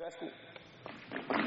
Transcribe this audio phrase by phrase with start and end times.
[0.00, 1.39] That's cool.